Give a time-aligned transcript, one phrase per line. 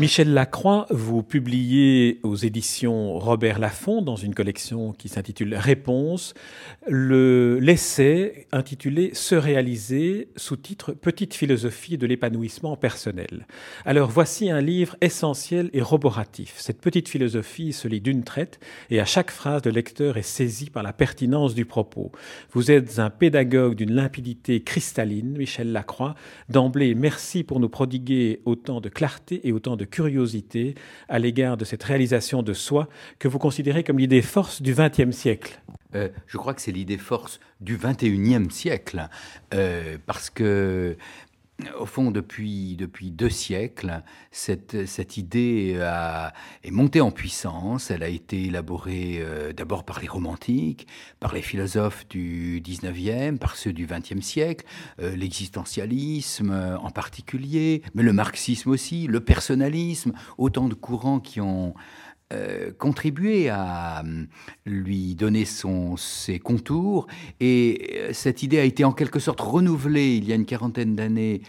[0.00, 6.34] Michel Lacroix, vous publiez aux éditions Robert Laffont dans une collection qui s'intitule Réponse
[6.88, 13.46] le l'essai intitulé Se réaliser sous titre Petite philosophie de l'épanouissement personnel.
[13.84, 16.54] Alors voici un livre essentiel et roboratif.
[16.56, 18.58] Cette petite philosophie se lit d'une traite
[18.90, 22.10] et à chaque phrase le lecteur est saisi par la pertinence du propos.
[22.50, 26.16] Vous êtes un pédagogue d'une limpidité cristalline, Michel Lacroix.
[26.48, 30.74] D'emblée, merci pour nous prodiguer autant de clarté et autant de curiosité
[31.08, 32.88] à l'égard de cette réalisation de soi
[33.18, 35.60] que vous considérez comme l'idée force du XXe siècle.
[35.94, 39.08] Euh, Je crois que c'est l'idée force du XXIe siècle,
[39.52, 40.96] euh, parce que
[41.78, 45.78] au fond, depuis, depuis deux siècles, cette, cette idée
[46.62, 47.90] est montée en puissance.
[47.90, 50.88] Elle a été élaborée euh, d'abord par les romantiques,
[51.20, 54.66] par les philosophes du 19e, par ceux du 20e siècle,
[55.00, 61.74] euh, l'existentialisme en particulier, mais le marxisme aussi, le personnalisme, autant de courants qui ont
[62.34, 64.24] euh, contribué à euh,
[64.66, 67.06] lui donner son, ses contours.
[67.40, 70.96] Et euh, cette idée a été en quelque sorte renouvelée il y a une quarantaine
[70.96, 71.42] d'années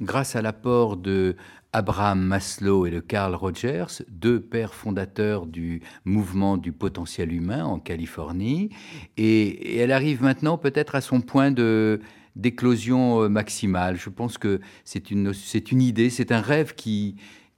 [0.00, 1.36] grâce à l'apport de
[1.72, 7.78] Abraham Maslow et de Carl Rogers, deux pères fondateurs du mouvement du potentiel humain en
[7.78, 8.70] Californie.
[9.16, 12.00] Et, elle arrive maintenant peut-être à son point de
[12.36, 13.96] d'éclosion maximale.
[13.96, 17.14] Je pense que c'est une, c'est une idée, c'est un rêve qui,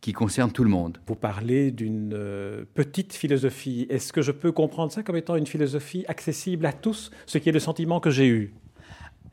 [0.07, 0.99] qui concerne tout le monde.
[1.09, 3.89] Vous parlez d'une euh, petite philosophie.
[3.91, 7.49] Est-ce que je peux comprendre ça comme étant une philosophie accessible à tous, ce qui
[7.49, 8.55] est le sentiment que j'ai eu?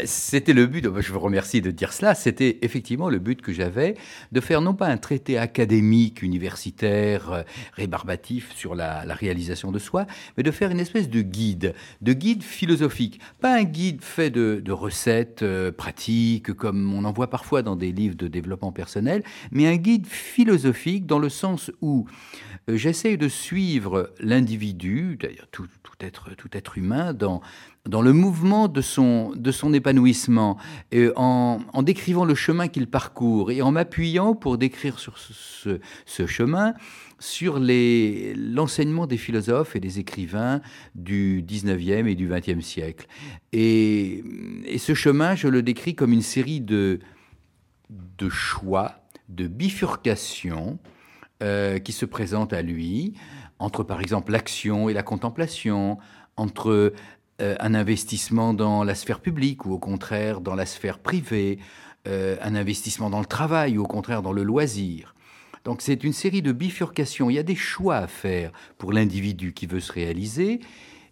[0.03, 3.95] C'était le but, je vous remercie de dire cela, c'était effectivement le but que j'avais
[4.31, 10.07] de faire non pas un traité académique, universitaire, euh, rébarbatif sur la, réalisation de soi,
[10.35, 13.19] mais de faire une espèce de guide, de guide philosophique.
[13.39, 17.91] Pas un guide fait de, recettes euh, pratiques comme on en voit parfois dans des
[17.91, 22.07] livres de développement personnel, mais un guide philosophique dans le sens où
[22.69, 25.67] euh, j'essaye de suivre l'individu, d'ailleurs tout,
[25.99, 27.41] être, tout être humain, dans
[27.87, 29.33] dans le mouvement de son,
[29.73, 30.57] épanouissement,
[31.15, 36.73] en, décrivant le chemin qu'il parcourt et en m'appuyant pour décrire sur ce, chemin
[37.19, 40.61] sur l'enseignement des philosophes et des écrivains
[40.95, 43.07] du 19e et du 20e siècle.
[43.51, 44.23] Et,
[44.77, 46.99] ce chemin, je le décris comme une série de,
[47.89, 50.79] de choix, de bifurcations
[51.41, 53.13] euh, qui se présentent à lui,
[53.59, 55.97] entre par exemple l'action et la contemplation,
[56.37, 56.93] entre
[57.41, 61.57] euh, un investissement dans la sphère publique ou au contraire dans la sphère privée,
[62.07, 65.15] euh, un investissement dans le travail ou au contraire dans le loisir.
[65.63, 67.29] Donc c'est une série de bifurcations.
[67.29, 70.59] Il y a des choix à faire pour l'individu qui veut se réaliser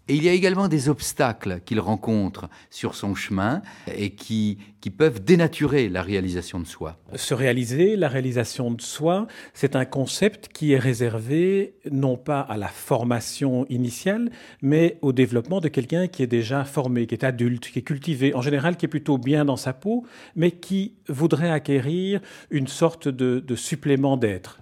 [0.07, 4.89] et il y a également des obstacles qu'il rencontre sur son chemin et qui, qui
[4.89, 6.97] peuvent dénaturer la réalisation de soi.
[7.15, 12.57] Se réaliser, la réalisation de soi, c'est un concept qui est réservé non pas à
[12.57, 14.31] la formation initiale,
[14.61, 18.33] mais au développement de quelqu'un qui est déjà formé, qui est adulte, qui est cultivé,
[18.33, 23.07] en général qui est plutôt bien dans sa peau, mais qui voudrait acquérir une sorte
[23.07, 24.59] de, de supplément d'être.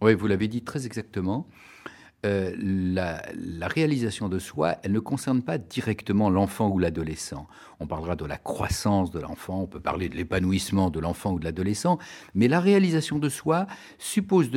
[0.00, 1.46] Oui, vous l'avez dit très exactement.
[2.26, 3.22] Euh, la,
[3.68, 7.46] réalisation de soi, elle ne concerne pas directement l'enfant ou l'adolescent.
[7.78, 11.38] On parlera de la croissance de l'enfant, on peut parler de l'épanouissement de l'enfant ou
[11.38, 11.98] de l'adolescent,
[12.34, 13.68] mais la réalisation de soi
[13.98, 14.50] suppose,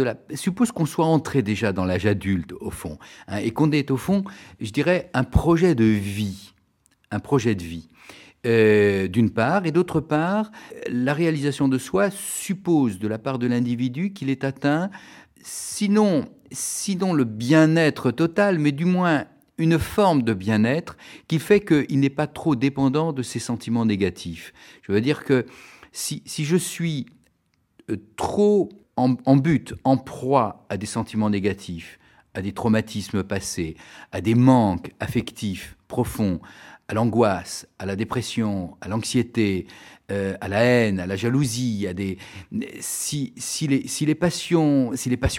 [0.74, 4.24] qu'on soit entré déjà dans l'âge adulte, au fond, hein, et qu'on ait, au fond,
[4.60, 6.54] je dirais, un projet de vie,
[7.12, 7.90] un projet de vie.
[8.48, 10.52] Euh, d'une part, et d'autre part,
[10.90, 14.90] la réalisation de soi suppose de la part de l'individu qu'il est atteint,
[15.44, 19.26] sinon sinon le bien-être total, mais du moins
[19.58, 20.98] une forme de bien-être
[21.28, 24.54] qui fait qu'il n'est pas trop dépendant de ses sentiments négatifs.
[24.82, 25.46] Je veux dire que
[25.92, 27.06] si, je suis
[27.90, 32.00] euh, trop en, en, but, en proie à des sentiments négatifs,
[32.34, 33.76] à des traumatismes passés,
[34.12, 36.40] à des manques affectifs profonds,
[36.88, 39.66] à l'angoisse, à la dépression, à l'anxiété,
[40.12, 42.18] euh, à la haine, à la jalousie, à des
[42.82, 43.34] si,
[43.68, 44.92] les, si les passions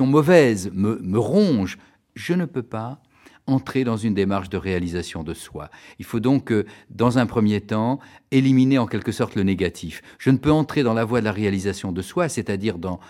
[0.07, 1.77] mauvaises me, rongent,
[2.15, 3.03] je ne peux pas
[3.47, 5.69] entrer dans une démarche de réalisation de soi.
[5.99, 6.55] Il faut donc,
[6.91, 7.99] dans un premier temps,
[8.31, 10.01] éliminer en quelque sorte le négatif.
[10.19, 13.01] Je ne peux entrer dans la voie de la réalisation de soi, c'est-à-dire dans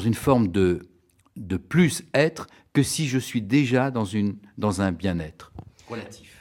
[0.00, 0.89] une forme de,
[1.36, 5.52] de plus être, que si je suis déjà dans, une, dans un bien-être
[5.88, 6.39] relatif.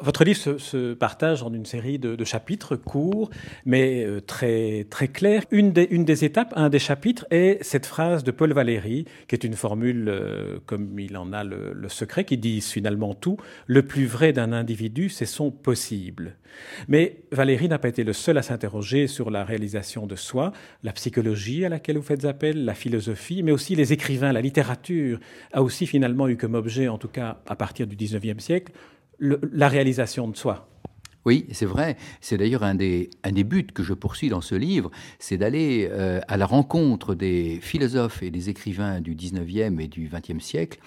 [0.00, 3.30] Votre livre se, partage en une série de, chapitres courts,
[3.64, 5.44] mais euh, très, très clairs.
[5.50, 9.54] Une des, étapes, un des chapitres, est cette phrase de Paul Valéry, qui est une
[9.54, 13.38] formule euh, comme il en a le, le, secret, qui dit finalement tout.
[13.66, 16.36] Le plus vrai d'un individu, c'est son possible.
[16.86, 20.52] Mais Valéry n'a pas été le seul à s'interroger sur la réalisation de soi,
[20.82, 25.18] la psychologie à laquelle vous faites appel, la philosophie, mais aussi les écrivains, la littérature
[25.52, 28.72] a aussi finalement eu comme objet, en tout cas à partir du XIXe siècle,
[29.18, 30.68] la réalisation de soi.
[31.24, 31.98] Oui, c'est vrai.
[32.22, 35.86] C'est d'ailleurs un des, un des buts que je poursuis dans ce livre, c'est d'aller
[35.90, 40.78] euh, à la rencontre des philosophes et des écrivains du 19e et du 20e siècle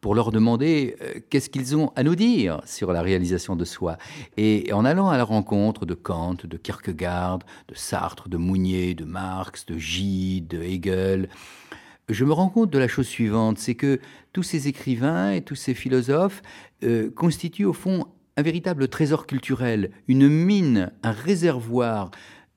[0.00, 3.96] pour leur demander euh, qu'est-ce qu'ils ont à nous dire sur la réalisation de soi.
[4.36, 7.38] Et en allant à la rencontre de Kant, de Kierkegaard,
[7.68, 11.28] de Sartre, de Mounier, de Marx, de Gide, de Hegel,
[12.08, 14.00] je me rends compte de la chose suivante, c'est que
[14.32, 16.42] tous ces écrivains et tous ces philosophes
[16.82, 18.06] euh, constituent au fond
[18.36, 22.10] un véritable trésor culturel, une mine, un réservoir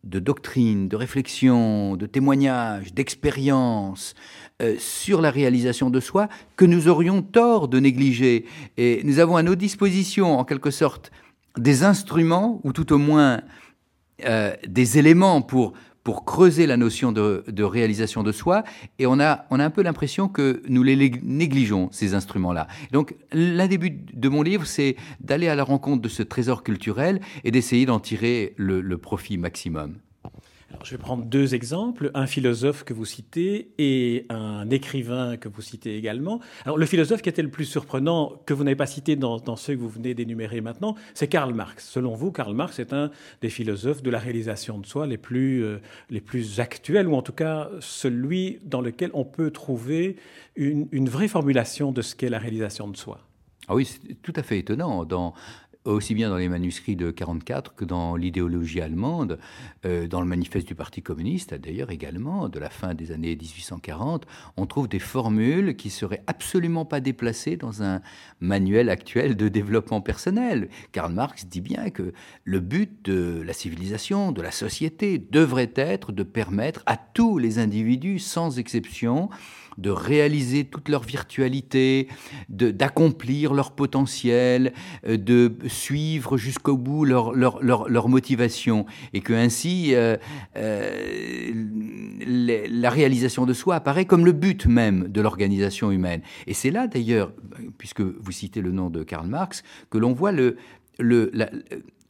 [0.04, 4.16] de doctrine, de réflexion, de témoignages, d'expériences
[4.62, 8.46] euh, sur la réalisation de soi que nous aurions tort de négliger.
[8.78, 11.12] Et nous avons à nos dispositions, en quelque sorte,
[11.58, 13.42] des instruments, ou tout au moins
[14.26, 15.74] euh, des éléments pour
[16.08, 18.64] pour creuser la notion de, réalisation de soi,
[18.98, 22.70] et on a, on a un peu l'impression que nous les négligeons, ces instruments-là.
[22.94, 26.64] Donc l'un des buts de mon livre, c'est d'aller à la rencontre de ce trésor
[26.64, 29.98] culturel et d'essayer d'en tirer le profit maximum
[30.84, 35.62] je vais prendre deux exemples, un philosophe que vous citez et un écrivain que vous
[35.62, 36.40] citez également.
[36.66, 39.76] Alors, le philosophe qui était le plus surprenant, que vous n'avez pas cité dans, ceux
[39.76, 41.88] que vous venez d'énumérer maintenant, c'est Karl Marx.
[41.90, 45.64] Selon vous, Karl Marx est un des philosophes de la réalisation de soi les plus,
[45.64, 45.80] euh,
[46.10, 50.18] les plus actuels, ou en tout cas celui dans lequel on peut trouver
[50.56, 53.20] une, vraie formulation de ce qu'est la réalisation de soi.
[53.68, 55.06] Ah oui, c'est tout à fait étonnant.
[55.92, 59.40] Aussi bien dans les manuscrits de 44 que dans l'idéologie allemande,
[59.86, 64.26] euh, dans le manifeste du Parti communiste d'ailleurs également, de la fin des années 1840,
[64.58, 68.02] on trouve des formules qui seraient absolument pas déplacées dans un
[68.40, 70.70] manuel actuel de développement personnel.
[70.92, 72.14] Karl Marx dit bien que
[72.44, 77.60] le but de la civilisation, de la société, devrait être de permettre à tous les
[77.60, 79.30] individus, sans exception,
[79.78, 82.08] de réaliser toute leur virtualité,
[82.50, 84.74] d'accomplir leur potentiel,
[85.08, 90.18] euh, de suivre jusqu'au bout leur, leur, leur, motivation, et que ainsi euh,
[90.56, 91.52] euh,
[92.26, 96.22] la réalisation de soi apparaît comme le but même de l'organisation humaine.
[96.48, 97.34] Et c'est là d'ailleurs,
[97.78, 100.58] puisque vous citez le nom de Karl Marx, que l'on voit le,
[101.00, 101.32] le,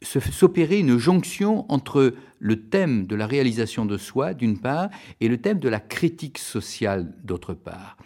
[0.02, 4.88] s'opérer une jonction entre le thème de la réalisation de soi, d'une part,
[5.20, 7.96] et le thème de la critique sociale, d'autre part.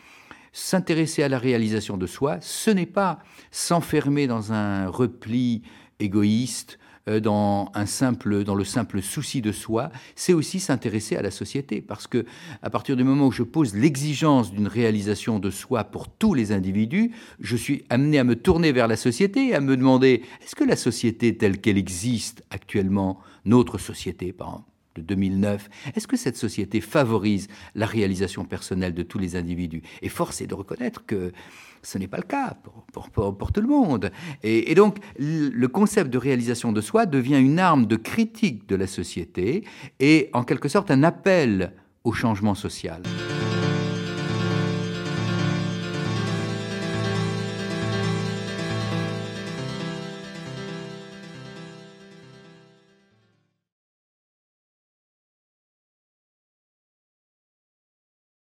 [0.52, 5.62] S'intéresser à la réalisation de soi, ce n'est pas s'enfermer dans un repli
[5.98, 11.30] égoïste, dans, un simple, dans le simple souci de soi, c'est aussi s'intéresser à la
[11.30, 11.80] société.
[11.80, 12.24] Parce que
[12.62, 16.52] à partir du moment où je pose l'exigence d'une réalisation de soi pour tous les
[16.52, 20.54] individus, je suis amené à me tourner vers la société et à me demander est-ce
[20.54, 26.16] que la société telle qu'elle existe actuellement, notre société par exemple, de 2009, est-ce que
[26.16, 31.04] cette société favorise la réalisation personnelle de tous les individus Et force est de reconnaître
[31.06, 31.32] que
[31.82, 32.56] ce n'est pas le cas
[32.92, 34.10] pour, tout le monde.
[34.42, 38.86] Et, donc, le concept de réalisation de soi devient une arme de critique de la
[38.86, 39.64] société
[39.98, 41.72] et en quelque sorte un appel
[42.04, 43.02] au changement social.